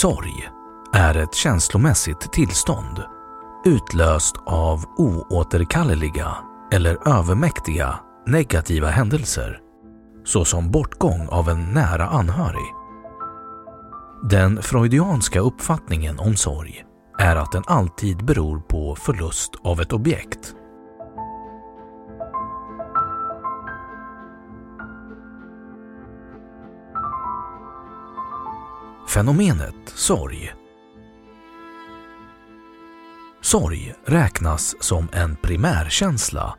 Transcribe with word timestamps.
Sorg 0.00 0.50
är 0.92 1.16
ett 1.16 1.34
känslomässigt 1.34 2.32
tillstånd 2.32 3.02
utlöst 3.64 4.34
av 4.46 4.84
oåterkalleliga 4.96 6.36
eller 6.72 7.08
övermäktiga 7.08 8.00
negativa 8.26 8.88
händelser 8.88 9.60
såsom 10.24 10.70
bortgång 10.70 11.28
av 11.28 11.48
en 11.48 11.72
nära 11.72 12.06
anhörig. 12.06 12.74
Den 14.30 14.62
freudianska 14.62 15.40
uppfattningen 15.40 16.18
om 16.18 16.36
sorg 16.36 16.84
är 17.18 17.36
att 17.36 17.52
den 17.52 17.64
alltid 17.66 18.24
beror 18.24 18.60
på 18.60 18.94
förlust 18.94 19.50
av 19.64 19.80
ett 19.80 19.92
objekt. 19.92 20.54
Fenomenet 29.10 29.74
sorg 29.86 30.54
Sorg 33.42 33.94
räknas 34.06 34.76
som 34.80 35.08
en 35.12 35.36
primärkänsla. 35.36 36.56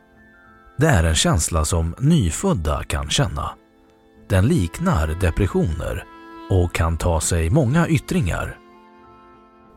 Det 0.78 0.86
är 0.86 1.04
en 1.04 1.14
känsla 1.14 1.64
som 1.64 1.94
nyfödda 1.98 2.84
kan 2.84 3.10
känna. 3.10 3.50
Den 4.28 4.46
liknar 4.46 5.06
depressioner 5.20 6.04
och 6.50 6.74
kan 6.74 6.96
ta 6.96 7.20
sig 7.20 7.50
många 7.50 7.88
yttringar. 7.88 8.58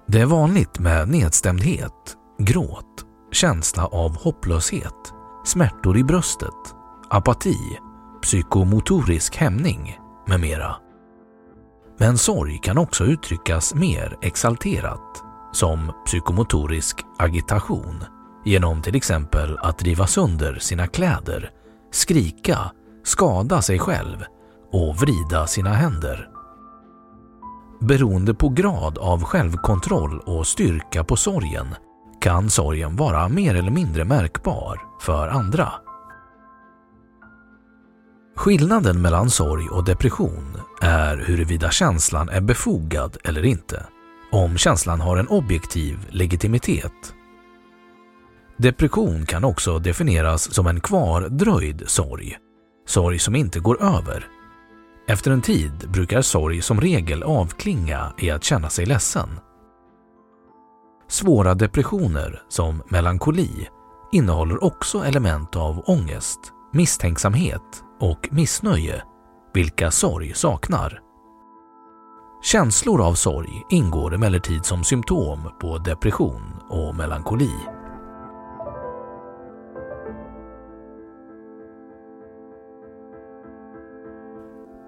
Det 0.07 0.21
är 0.21 0.25
vanligt 0.25 0.79
med 0.79 1.09
nedstämdhet, 1.09 2.17
gråt, 2.39 3.05
känsla 3.31 3.85
av 3.85 4.17
hopplöshet, 4.17 5.13
smärtor 5.45 5.97
i 5.97 6.03
bröstet, 6.03 6.75
apati, 7.09 7.57
psykomotorisk 8.21 9.35
hämning 9.35 9.99
med 10.27 10.39
mera. 10.39 10.84
Men 11.97 12.17
sorg 12.17 12.59
kan 12.63 12.77
också 12.77 13.03
uttryckas 13.03 13.75
mer 13.75 14.17
exalterat 14.21 15.23
som 15.51 15.91
psykomotorisk 16.05 16.97
agitation 17.17 18.03
genom 18.45 18.81
till 18.81 18.95
exempel 18.95 19.57
att 19.57 19.83
riva 19.83 20.07
sönder 20.07 20.59
sina 20.59 20.87
kläder, 20.87 21.51
skrika, 21.91 22.59
skada 23.03 23.61
sig 23.61 23.79
själv 23.79 24.23
och 24.71 24.95
vrida 24.95 25.47
sina 25.47 25.73
händer. 25.73 26.29
Beroende 27.79 28.33
på 28.33 28.49
grad 28.49 28.97
av 28.97 29.23
självkontroll 29.23 30.19
och 30.19 30.47
styrka 30.47 31.03
på 31.03 31.15
sorgen 31.15 31.75
kan 32.21 32.49
sorgen 32.49 32.95
vara 32.95 33.29
mer 33.29 33.55
eller 33.55 33.71
mindre 33.71 34.05
märkbar 34.05 34.81
för 35.01 35.27
andra. 35.27 35.73
Skillnaden 38.45 39.01
mellan 39.01 39.29
sorg 39.29 39.69
och 39.69 39.85
depression 39.85 40.57
är 40.81 41.17
huruvida 41.17 41.71
känslan 41.71 42.29
är 42.29 42.41
befogad 42.41 43.17
eller 43.23 43.45
inte, 43.45 43.85
om 44.31 44.57
känslan 44.57 45.01
har 45.01 45.17
en 45.17 45.27
objektiv 45.27 46.07
legitimitet. 46.09 47.13
Depression 48.57 49.25
kan 49.25 49.43
också 49.43 49.79
definieras 49.79 50.53
som 50.53 50.67
en 50.67 50.79
kvardröjd 50.79 51.83
sorg, 51.87 52.37
sorg 52.87 53.19
som 53.19 53.35
inte 53.35 53.59
går 53.59 53.83
över. 53.83 54.27
Efter 55.07 55.31
en 55.31 55.41
tid 55.41 55.89
brukar 55.93 56.21
sorg 56.21 56.61
som 56.61 56.81
regel 56.81 57.23
avklinga 57.23 58.13
i 58.19 58.31
att 58.31 58.43
känna 58.43 58.69
sig 58.69 58.85
ledsen. 58.85 59.29
Svåra 61.07 61.53
depressioner 61.53 62.41
som 62.49 62.83
melankoli 62.89 63.67
innehåller 64.11 64.63
också 64.63 65.05
element 65.05 65.55
av 65.55 65.83
ångest, 65.85 66.39
misstänksamhet 66.73 67.84
och 67.99 68.29
missnöje, 68.31 69.03
vilka 69.53 69.91
sorg 69.91 70.33
saknar. 70.33 71.01
Känslor 72.43 73.01
av 73.07 73.13
sorg 73.13 73.63
ingår 73.69 74.13
emellertid 74.15 74.65
som 74.65 74.83
symptom 74.83 75.39
på 75.59 75.77
depression 75.77 76.41
och 76.69 76.95
melankoli. 76.95 77.51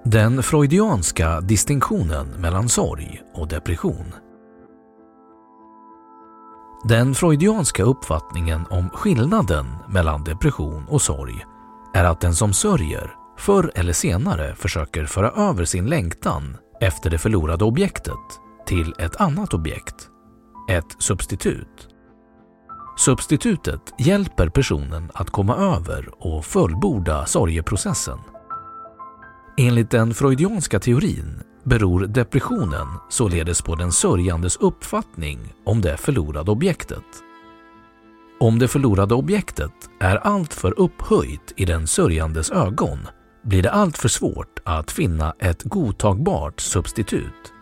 Den 0.04 0.44
freudianska 0.44 1.42
distinktionen 1.42 2.28
mellan 2.28 2.70
sorg 2.70 3.22
och 3.34 3.48
depression. 3.48 4.14
Den 6.84 7.16
freudianska 7.16 7.84
uppfattningen 7.84 8.66
om 8.70 8.90
skillnaden 8.90 9.66
mellan 9.88 10.24
depression 10.24 10.86
och 10.90 11.02
sorg 11.02 11.46
är 11.94 12.04
att 12.04 12.22
den 12.22 12.36
som 12.36 12.54
sörjer 12.54 13.12
förr 13.38 13.72
eller 13.76 13.94
senare 13.94 14.56
försöker 14.56 15.06
föra 15.06 15.32
över 15.32 15.66
sin 15.66 15.86
längtan 15.86 16.58
efter 16.82 17.10
det 17.10 17.18
förlorade 17.18 17.66
objektet 17.66 18.40
till 18.66 18.94
ett 19.00 19.22
annat 19.22 19.54
objekt, 19.54 20.10
ett 20.70 20.96
substitut. 21.00 21.88
Substitutet 22.98 23.94
hjälper 24.00 24.50
personen 24.50 25.12
att 25.14 25.30
komma 25.30 25.56
över 25.56 26.10
och 26.20 26.46
fullborda 26.46 27.26
sorgeprocessen. 27.26 28.20
Enligt 29.58 29.92
den 29.92 30.14
freudianska 30.14 30.80
teorin 30.80 31.44
beror 31.64 32.00
depressionen 32.00 32.88
således 33.10 33.62
på 33.62 33.76
den 33.76 33.92
sörjandes 33.92 34.58
uppfattning 34.58 35.54
om 35.66 35.82
det 35.82 35.98
förlorade 35.98 36.52
objektet. 36.52 37.27
Om 38.40 38.60
det 38.60 38.68
förlorade 38.68 39.16
objektet 39.16 39.74
är 40.00 40.16
alltför 40.16 40.80
upphöjt 40.80 41.54
i 41.56 41.66
den 41.66 41.88
sörjandes 41.88 42.52
ögon 42.52 43.00
blir 43.44 43.64
det 43.64 43.72
alltför 43.72 44.10
svårt 44.10 44.60
att 44.66 44.92
finna 44.92 45.34
ett 45.40 45.64
godtagbart 45.64 46.60
substitut. 46.60 47.54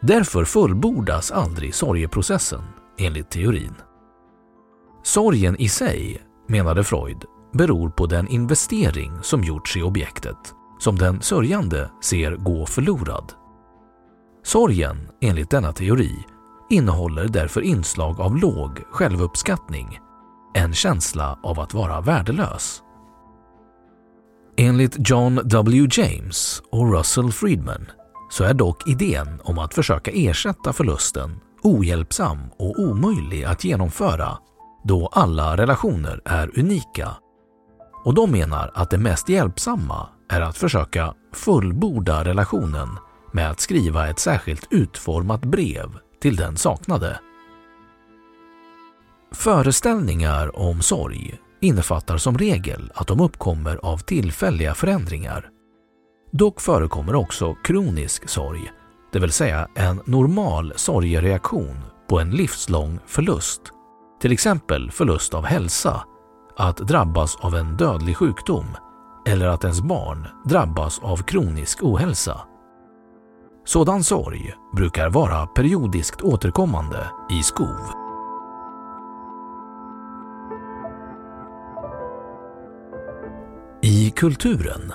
Därför 0.00 0.44
fullbordas 0.44 1.30
aldrig 1.30 1.74
sorgeprocessen, 1.74 2.62
enligt 2.98 3.30
teorin. 3.30 3.74
Sorgen 5.02 5.56
i 5.60 5.68
sig, 5.68 6.22
menade 6.48 6.84
Freud, 6.84 7.24
beror 7.52 7.90
på 7.90 8.06
den 8.06 8.28
investering 8.28 9.12
som 9.22 9.44
gjorts 9.44 9.76
i 9.76 9.82
objektet, 9.82 10.54
som 10.78 10.96
den 10.96 11.22
sörjande 11.22 11.90
ser 12.02 12.36
gå 12.36 12.66
förlorad. 12.66 13.32
Sorgen, 14.42 15.08
enligt 15.20 15.50
denna 15.50 15.72
teori, 15.72 16.24
innehåller 16.74 17.28
därför 17.28 17.60
inslag 17.60 18.20
av 18.20 18.36
låg 18.36 18.82
självuppskattning, 18.90 19.98
en 20.54 20.74
känsla 20.74 21.38
av 21.42 21.60
att 21.60 21.74
vara 21.74 22.00
värdelös. 22.00 22.82
Enligt 24.56 24.96
John 25.10 25.40
W. 25.44 25.88
James 25.90 26.62
och 26.72 26.92
Russell 26.92 27.32
Friedman 27.32 27.86
så 28.30 28.44
är 28.44 28.54
dock 28.54 28.88
idén 28.88 29.40
om 29.44 29.58
att 29.58 29.74
försöka 29.74 30.10
ersätta 30.14 30.72
förlusten 30.72 31.40
ohjälpsam 31.62 32.38
och 32.58 32.78
omöjlig 32.78 33.44
att 33.44 33.64
genomföra 33.64 34.38
då 34.84 35.06
alla 35.12 35.56
relationer 35.56 36.20
är 36.24 36.58
unika. 36.58 37.10
Och 38.04 38.14
de 38.14 38.30
menar 38.30 38.70
att 38.74 38.90
det 38.90 38.98
mest 38.98 39.28
hjälpsamma 39.28 40.08
är 40.30 40.40
att 40.40 40.56
försöka 40.56 41.14
fullborda 41.32 42.24
relationen 42.24 42.88
med 43.32 43.50
att 43.50 43.60
skriva 43.60 44.08
ett 44.08 44.18
särskilt 44.18 44.66
utformat 44.70 45.44
brev 45.44 45.98
till 46.24 46.36
den 46.36 46.56
saknade. 46.56 47.20
Föreställningar 49.32 50.58
om 50.58 50.82
sorg 50.82 51.38
innefattar 51.60 52.18
som 52.18 52.38
regel 52.38 52.92
att 52.94 53.06
de 53.06 53.20
uppkommer 53.20 53.76
av 53.82 53.98
tillfälliga 53.98 54.74
förändringar. 54.74 55.48
Dock 56.32 56.60
förekommer 56.60 57.14
också 57.14 57.54
kronisk 57.54 58.28
sorg, 58.28 58.72
det 59.12 59.18
vill 59.18 59.32
säga 59.32 59.68
en 59.74 60.00
normal 60.06 60.72
sorgereaktion 60.76 61.76
på 62.08 62.20
en 62.20 62.30
livslång 62.30 62.98
förlust. 63.06 63.60
Till 64.20 64.32
exempel 64.32 64.90
förlust 64.90 65.34
av 65.34 65.44
hälsa, 65.44 66.04
att 66.56 66.76
drabbas 66.76 67.36
av 67.36 67.54
en 67.54 67.76
dödlig 67.76 68.16
sjukdom 68.16 68.66
eller 69.26 69.46
att 69.46 69.64
ens 69.64 69.80
barn 69.80 70.28
drabbas 70.44 70.98
av 70.98 71.16
kronisk 71.16 71.82
ohälsa. 71.82 72.40
Sådan 73.66 74.04
sorg 74.04 74.54
brukar 74.76 75.10
vara 75.10 75.46
periodiskt 75.46 76.22
återkommande 76.22 77.10
i 77.30 77.42
skov. 77.42 77.76
I 83.82 84.10
kulturen 84.10 84.92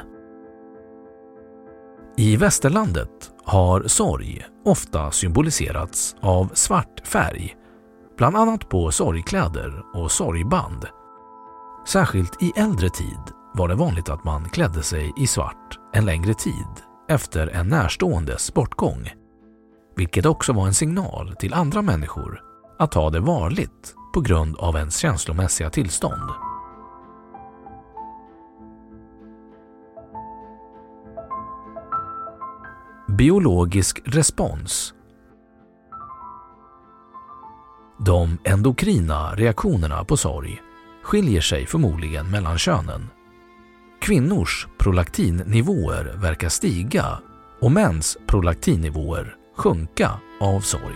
I 2.18 2.38
västerlandet 2.38 3.31
har 3.45 3.83
sorg 3.88 4.45
ofta 4.66 5.12
symboliserats 5.12 6.16
av 6.21 6.50
svart 6.54 7.07
färg, 7.07 7.56
bland 8.18 8.36
annat 8.36 8.69
på 8.69 8.92
sorgkläder 8.92 9.83
och 9.94 10.12
sorgband. 10.12 10.86
Särskilt 11.88 12.44
i 12.44 12.51
äldre 12.56 12.89
tid 12.89 13.33
var 13.54 13.68
det 13.68 13.75
vanligt 13.75 14.10
att 14.10 14.24
man 14.24 14.50
klädde 14.50 14.83
sig 14.83 15.13
i 15.18 15.27
svart 15.27 15.80
en 15.94 16.06
längre 16.06 16.33
tid 16.33 16.88
efter 17.09 17.47
en 17.47 17.67
närståendes 17.67 18.53
bortgång, 18.53 19.09
vilket 19.95 20.25
också 20.25 20.53
var 20.53 20.67
en 20.67 20.73
signal 20.73 21.35
till 21.39 21.53
andra 21.53 21.81
människor 21.81 22.41
att 22.79 22.91
ta 22.91 23.09
det 23.09 23.19
varligt 23.19 23.95
på 24.13 24.21
grund 24.21 24.57
av 24.57 24.75
ens 24.75 24.97
känslomässiga 24.97 25.69
tillstånd. 25.69 26.29
Biologisk 33.17 34.01
respons 34.06 34.94
De 38.06 38.38
endokrina 38.44 39.35
reaktionerna 39.35 40.03
på 40.03 40.17
sorg 40.17 40.61
skiljer 41.03 41.41
sig 41.41 41.65
förmodligen 41.65 42.31
mellan 42.31 42.57
könen 42.57 43.09
Kvinnors 44.01 44.68
prolaktinnivåer 44.78 46.13
verkar 46.18 46.50
stiga 46.50 47.19
och 47.62 47.72
mäns 47.72 48.18
prolaktinnivåer 48.28 49.36
sjunka 49.56 50.12
av 50.40 50.60
sorg. 50.60 50.96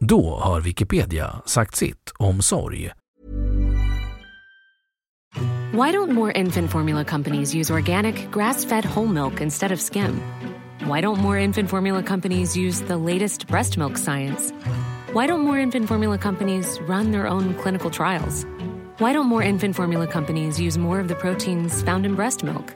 Då 0.00 0.36
har 0.36 0.60
Wikipedia 0.60 1.42
sagt 1.46 1.76
sitt 1.76 2.12
om 2.18 2.42
sorg. 2.42 2.92
Why 5.72 5.92
don't 5.92 6.12
more 6.12 6.32
infant 6.40 6.70
formula 6.70 7.04
companies 7.04 7.54
use 7.54 7.74
organic, 7.74 8.30
grass-fed 8.32 8.84
whole 8.84 9.08
milk 9.08 9.40
instead 9.40 9.72
of 9.72 9.80
skim? 9.80 10.20
Why 10.80 11.00
don't 11.00 11.18
more 11.20 11.44
infant 11.44 11.70
formula 11.70 12.02
companies 12.02 12.56
use 12.56 12.84
the 12.86 12.96
latest 12.96 13.48
breast 13.48 13.78
milk 13.78 13.96
science? 13.96 14.52
Why 15.12 15.26
don't 15.26 15.40
more 15.40 15.58
infant 15.58 15.88
formula 15.88 16.16
companies 16.16 16.80
run 16.88 17.10
their 17.10 17.26
own 17.26 17.52
clinical 17.56 17.90
trials? 17.90 18.46
Why 18.96 19.12
don't 19.12 19.26
more 19.26 19.42
infant 19.42 19.76
formula 19.76 20.06
companies 20.06 20.58
use 20.58 20.78
more 20.78 21.00
of 21.00 21.08
the 21.08 21.14
proteins 21.14 21.82
found 21.82 22.06
in 22.06 22.14
breast 22.14 22.42
milk? 22.42 22.74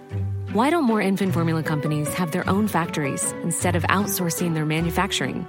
Why 0.52 0.68
don't 0.68 0.84
more 0.84 1.00
infant 1.00 1.32
formula 1.32 1.62
companies 1.62 2.12
have 2.12 2.32
their 2.32 2.46
own 2.46 2.68
factories 2.68 3.32
instead 3.42 3.74
of 3.74 3.84
outsourcing 3.84 4.52
their 4.52 4.66
manufacturing? 4.66 5.46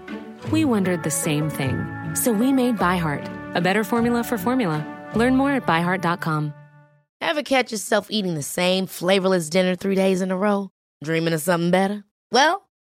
We 0.50 0.64
wondered 0.64 1.04
the 1.04 1.12
same 1.12 1.50
thing. 1.50 1.76
So 2.16 2.32
we 2.32 2.54
made 2.54 2.78
ByHeart, 2.78 3.56
a 3.56 3.60
better 3.60 3.84
formula 3.84 4.24
for 4.24 4.38
formula. 4.38 4.86
Learn 5.14 5.36
more 5.36 5.52
at 5.52 5.66
byheart.com. 5.66 6.54
Ever 7.20 7.44
catch 7.44 7.74
yourself 7.74 8.08
eating 8.10 8.36
the 8.36 8.44
same 8.44 8.88
flavorless 8.88 9.50
dinner 9.50 9.76
three 9.76 9.96
days 9.96 10.22
in 10.22 10.32
a 10.32 10.38
row? 10.38 10.70
Dreaming 11.04 11.34
of 11.34 11.42
something 11.42 11.72
better? 11.72 12.06
Well, 12.32 12.67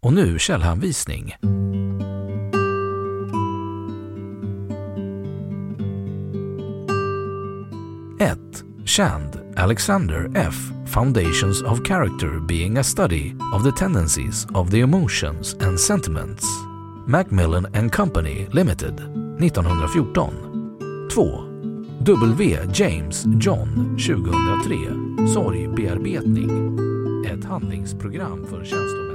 Och 0.00 0.12
nu 0.12 0.38
källhänvisning. 0.38 1.34
1. 8.20 8.38
Shand, 8.84 9.40
Alexander 9.56 10.30
F. 10.34 10.54
Foundations 10.86 11.62
of 11.62 11.84
Character 11.84 12.40
being 12.48 12.78
a 12.78 12.84
study 12.84 13.34
of 13.54 13.64
the 13.64 13.72
tendencies 13.72 14.46
of 14.54 14.70
the 14.70 14.80
emotions 14.80 15.56
and 15.60 15.80
sentiments. 15.80 16.44
Macmillan 17.06 17.66
and 17.74 17.92
Company 17.92 18.48
Limited, 18.52 19.00
1914. 19.40 21.08
2. 21.14 21.48
W. 22.02 22.56
James 22.72 23.24
John, 23.38 23.96
2003. 23.98 24.76
Sorgbearbetning. 25.34 26.78
Ett 27.26 27.44
handlingsprogram 27.44 28.46
för 28.46 28.64
känslor 28.64 29.07